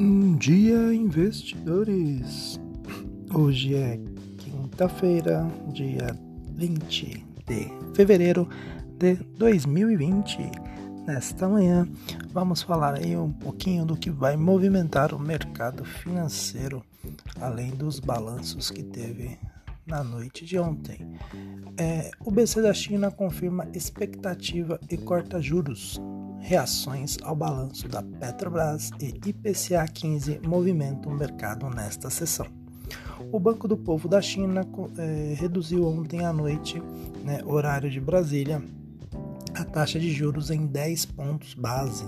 [0.00, 2.58] Bom dia, investidores!
[3.34, 4.00] Hoje é
[4.38, 6.16] quinta-feira, dia
[6.56, 8.48] 20 de fevereiro
[8.98, 10.38] de 2020.
[11.06, 11.86] Nesta manhã,
[12.32, 16.82] vamos falar aí um pouquinho do que vai movimentar o mercado financeiro,
[17.38, 19.36] além dos balanços que teve
[19.86, 21.06] na noite de ontem.
[21.76, 26.00] É, o BC da China confirma expectativa e corta juros
[26.40, 32.46] reações ao balanço da Petrobras e IPCA 15 movimentam o mercado nesta sessão.
[33.30, 34.66] O Banco do Povo da China
[34.98, 36.82] é, reduziu ontem à noite,
[37.22, 38.62] né, horário de Brasília,
[39.54, 42.04] a taxa de juros em 10 pontos base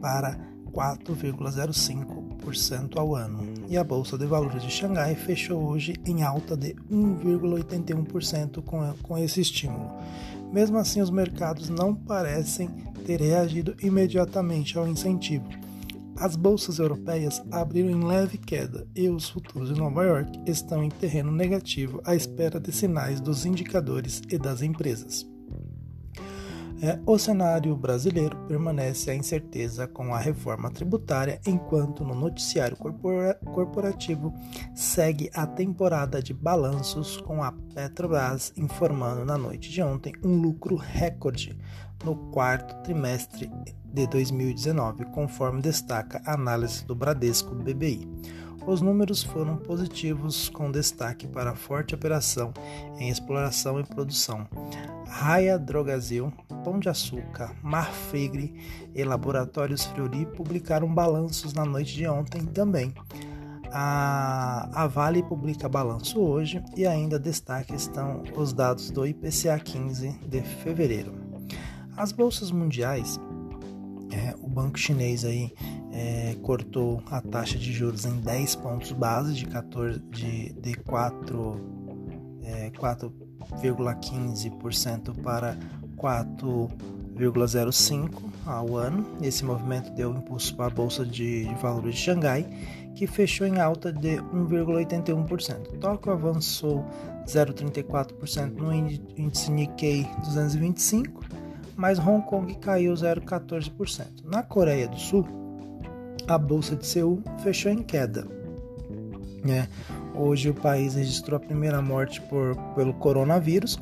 [0.00, 0.36] para
[0.72, 3.46] 4,05% ao ano.
[3.68, 9.18] E a Bolsa de Valores de Xangai fechou hoje em alta de 1,81% com, com
[9.18, 9.90] esse estímulo.
[10.52, 12.68] Mesmo assim, os mercados não parecem
[13.04, 15.46] ter reagido imediatamente ao incentivo.
[16.18, 20.88] As bolsas europeias abriram em leve queda e os futuros de Nova York estão em
[20.88, 25.35] terreno negativo à espera de sinais dos indicadores e das empresas.
[26.82, 33.34] É, o cenário brasileiro permanece a incerteza com a reforma tributária, enquanto no noticiário corpora
[33.46, 34.34] corporativo
[34.74, 40.76] segue a temporada de balanços, com a Petrobras informando na noite de ontem um lucro
[40.76, 41.58] recorde
[42.04, 43.50] no quarto trimestre
[43.84, 48.06] de 2019, conforme destaca a análise do Bradesco BBI.
[48.66, 52.52] Os números foram positivos, com destaque para a forte operação
[52.98, 54.44] em exploração e produção.
[55.06, 56.32] Raia Drogazil,
[56.64, 58.52] Pão de Açúcar, Marfegre
[58.92, 62.92] e Laboratórios Friori publicaram balanços na noite de ontem também.
[63.72, 70.10] A, a Vale publica balanço hoje e ainda destaque estão os dados do IPCA 15
[70.26, 71.14] de fevereiro.
[71.96, 73.20] As bolsas mundiais,
[74.10, 75.52] é, o banco chinês aí
[75.96, 81.58] é, cortou a taxa de juros em 10 pontos base de 14 de, de 4
[82.44, 85.56] é, 4,15% para
[85.96, 88.10] 4,05%
[88.44, 89.06] ao ano.
[89.22, 92.46] Esse movimento deu impulso para a Bolsa de, de Valores de Xangai,
[92.94, 95.78] que fechou em alta de 1,81%.
[95.78, 96.84] Tóquio avançou
[97.26, 101.24] 0,34% no índice Nikkei 225,
[101.74, 104.24] mas Hong Kong caiu 0,14%.
[104.24, 105.45] Na Coreia do Sul,
[106.28, 108.26] a Bolsa de Seul fechou em queda.
[109.44, 109.68] Né?
[110.14, 113.78] Hoje o país registrou a primeira morte por, pelo coronavírus.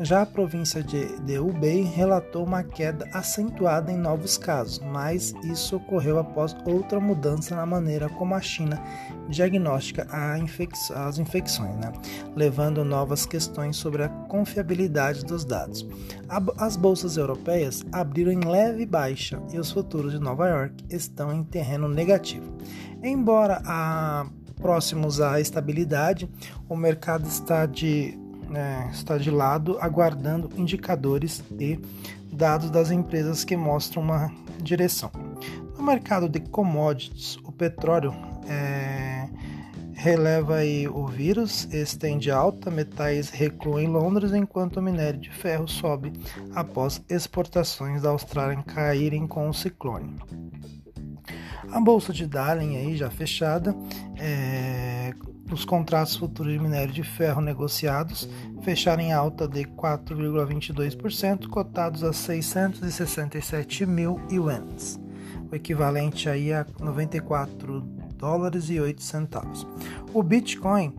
[0.00, 5.76] Já a província de, de Hubei relatou uma queda acentuada em novos casos, mas isso
[5.76, 8.82] ocorreu após outra mudança na maneira como a China
[9.28, 10.06] diagnostica
[10.38, 11.92] infec as infecções, né?
[12.34, 15.86] levando novas questões sobre a confiabilidade dos dados.
[16.58, 21.44] As bolsas europeias abriram em leve baixa e os futuros de Nova York estão em
[21.44, 22.52] terreno negativo.
[23.02, 24.26] Embora a
[24.56, 26.28] próximos à estabilidade,
[26.68, 28.18] o mercado está de,
[28.54, 31.76] né, está de lado aguardando indicadores e
[32.32, 34.32] dados das empresas que mostram uma
[34.62, 35.10] direção.
[35.76, 38.14] No mercado de commodities, o petróleo
[38.48, 39.28] é,
[39.92, 45.66] releva aí o vírus, estende alta, metais recuam em Londres, enquanto o minério de ferro
[45.66, 46.12] sobe
[46.54, 50.16] após exportações da Austrália caírem com o ciclone.
[51.72, 53.74] A bolsa de Darling aí já fechada,
[54.16, 55.12] é,
[55.50, 58.28] os contratos futuros de minério de ferro negociados
[58.62, 64.98] fecharam em alta de 4,22%, cotados a 667 mil yuans,
[65.50, 67.80] o equivalente aí a 94
[68.16, 69.66] dólares e 8 centavos.
[70.12, 70.94] O Bitcoin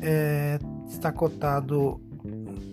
[0.00, 2.00] é, está cotado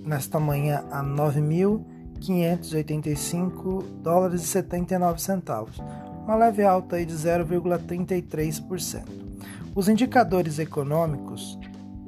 [0.05, 5.81] nesta manhã a 9.585 dólares e 79 centavos
[6.25, 9.24] uma leve alta de 0,33%.
[9.75, 11.59] Os indicadores econômicos,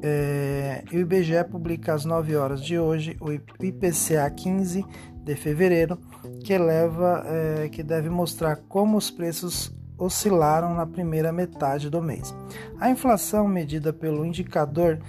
[0.01, 4.85] é, o IBGE publica às 9 horas de hoje o IPCA 15
[5.25, 6.00] de fevereiro,
[6.45, 12.34] que eleva, é, que deve mostrar como os preços oscilaram na primeira metade do mês.
[12.79, 14.99] A inflação medida pelo indicador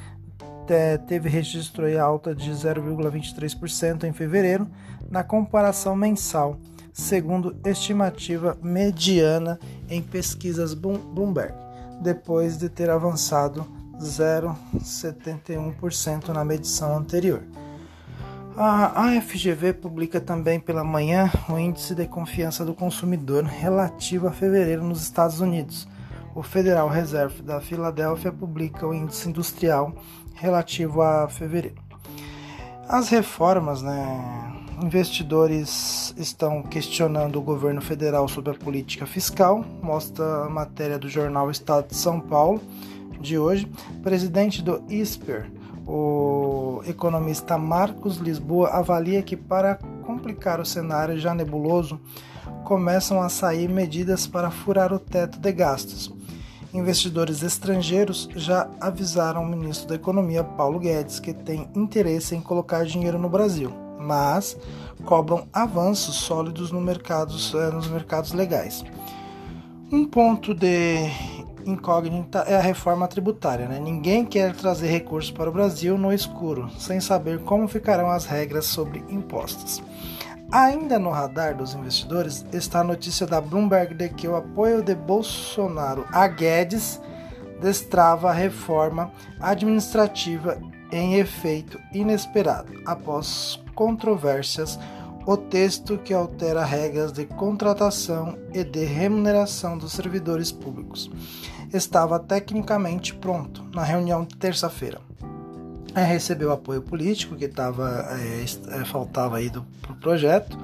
[1.06, 4.68] teve registro em alta de 0,23% em fevereiro,
[5.08, 6.58] na comparação mensal
[6.92, 9.58] segundo estimativa mediana
[9.88, 11.54] em pesquisas Bloomberg,
[12.00, 13.64] depois de ter avançado
[14.00, 17.42] 0,71% na medição anterior.
[18.56, 24.82] A AFGV publica também pela manhã o Índice de Confiança do Consumidor relativo a fevereiro
[24.82, 25.86] nos Estados Unidos.
[26.34, 29.94] O Federal Reserve da Filadélfia publica o Índice Industrial
[30.34, 31.80] relativo a fevereiro.
[32.88, 40.48] As reformas né, investidores estão questionando o governo federal sobre a política fiscal, mostra a
[40.48, 42.60] matéria do jornal Estado de São Paulo
[43.20, 43.70] de hoje.
[44.02, 45.50] Presidente do ISPER,
[45.86, 52.00] o economista Marcos Lisboa, avalia que para complicar o cenário já nebuloso,
[52.64, 56.12] começam a sair medidas para furar o teto de gastos.
[56.72, 62.84] Investidores estrangeiros já avisaram o ministro da Economia, Paulo Guedes, que tem interesse em colocar
[62.84, 64.56] dinheiro no Brasil, mas
[65.04, 68.84] cobram avanços sólidos no mercados, eh, nos mercados legais.
[69.90, 71.10] Um ponto de
[71.64, 73.68] incógnita é a reforma tributária.
[73.68, 73.78] Né?
[73.78, 78.66] Ninguém quer trazer recursos para o Brasil no escuro, sem saber como ficarão as regras
[78.66, 79.82] sobre impostos.
[80.50, 84.94] Ainda no radar dos investidores está a notícia da Bloomberg de que o apoio de
[84.94, 87.00] Bolsonaro a Guedes
[87.60, 90.58] destrava a reforma administrativa
[90.90, 92.72] em efeito inesperado.
[92.84, 94.78] Após controvérsias,
[95.26, 101.10] o texto que altera regras de contratação e de remuneração dos servidores públicos
[101.72, 105.08] estava tecnicamente pronto na reunião de terça-feira
[105.94, 110.58] recebeu apoio político que tava, é, faltava aí do pro projeto,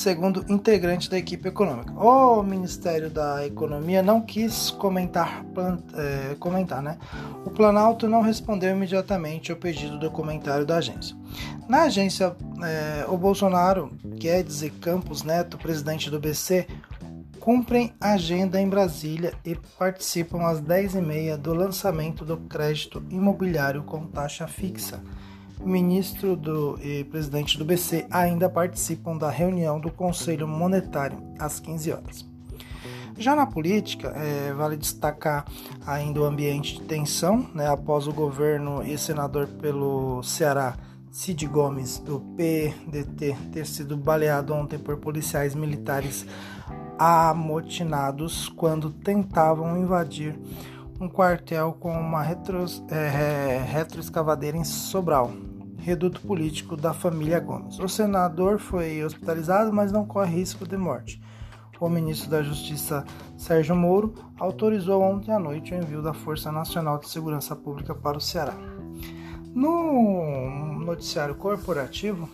[0.00, 1.92] segundo integrante da equipe econômica.
[1.92, 5.44] O Ministério da Economia não quis comentar,
[5.94, 6.96] é, comentar, né?
[7.44, 11.14] O Planalto não respondeu imediatamente ao pedido do comentário da agência.
[11.68, 16.66] Na agência, é, o Bolsonaro, Guedes e Campos Neto, presidente do BC,
[17.38, 24.46] cumprem agenda em Brasília e participam às 10h30 do lançamento do crédito imobiliário com taxa
[24.46, 25.02] fixa.
[25.62, 31.60] O ministro do, e presidente do BC ainda participam da reunião do Conselho Monetário às
[31.60, 32.30] 15 horas.
[33.18, 35.44] Já na política, é, vale destacar
[35.86, 40.74] ainda o ambiente de tensão, né, após o governo e senador pelo Ceará,
[41.10, 46.24] Cid Gomes, do PDT, ter sido baleado ontem por policiais militares
[46.98, 50.38] amotinados quando tentavam invadir
[50.98, 55.30] um quartel com uma retros, é, retroescavadeira em Sobral,
[55.80, 57.78] reduto político da família Gomes.
[57.78, 61.20] O senador foi hospitalizado, mas não corre risco de morte.
[61.80, 63.04] O ministro da Justiça,
[63.38, 68.18] Sérgio Moro, autorizou ontem à noite o envio da Força Nacional de Segurança Pública para
[68.18, 68.54] o Ceará.
[69.54, 72.28] No noticiário corporativo,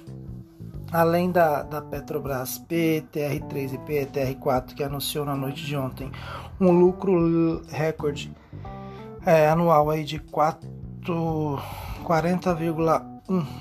[0.92, 6.12] Além da, da Petrobras PTR3 e PTR4, que anunciou na noite de ontem
[6.60, 8.32] um lucro recorde
[9.25, 13.15] é, anual aí de 40,1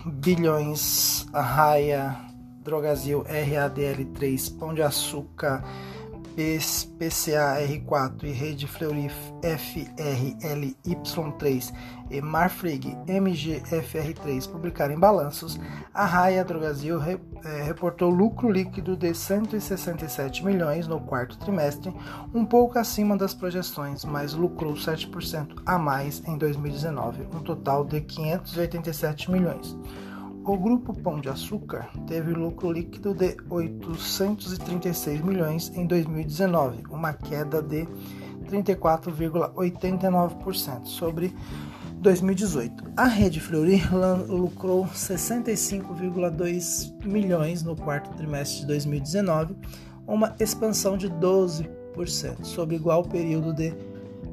[0.06, 2.16] bilhões, a Raia,
[2.64, 5.64] Drogazil, RADL3, Pão de Açúcar,
[6.36, 9.10] PCA-R4 e Rede Fleury
[9.42, 11.74] FRLY3
[12.12, 15.60] e Marfrig MGFR3 publicarem balanços,
[15.94, 21.94] a Raia Drogazil re, é, reportou lucro líquido de 167 milhões no quarto trimestre,
[22.34, 28.02] um pouco acima das projeções, mas lucrou 7% a mais em 2019, um total de
[28.02, 29.76] 587 milhões.
[30.48, 37.64] O grupo Pão de Açúcar teve lucro líquido de 836 milhões em 2019, uma queda
[37.64, 37.88] de
[38.48, 41.34] 34,89% sobre
[41.96, 42.92] 2018.
[42.96, 43.82] A Rede Fleury
[44.30, 49.56] lucrou 65,2 milhões no quarto trimestre de 2019,
[50.06, 51.68] uma expansão de 12%
[52.44, 53.74] sobre igual período de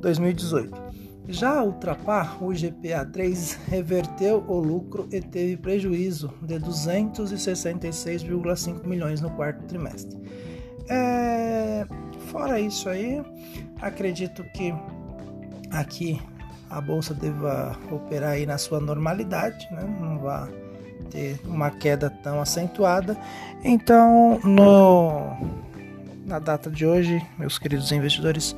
[0.02, 0.91] 2018.
[1.28, 9.30] Já a Ultrapar, o GPA3, reverteu o lucro e teve prejuízo de 266,5 milhões no
[9.30, 10.18] quarto trimestre.
[10.88, 11.86] É...
[12.26, 13.22] Fora isso aí,
[13.80, 14.74] acredito que
[15.70, 16.20] aqui
[16.70, 19.84] a bolsa deva operar aí na sua normalidade, né?
[20.00, 20.50] não vai
[21.10, 23.18] ter uma queda tão acentuada.
[23.62, 25.36] Então, no
[26.24, 28.56] na data de hoje, meus queridos investidores,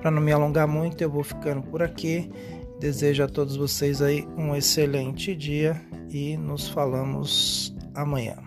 [0.00, 2.30] para não me alongar muito, eu vou ficando por aqui.
[2.78, 5.80] Desejo a todos vocês aí um excelente dia
[6.10, 8.45] e nos falamos amanhã.